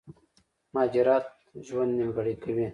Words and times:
مهاجرت 0.73 1.25
ژوند 1.65 1.91
نيمګړی 1.99 2.33
کوي 2.43 2.67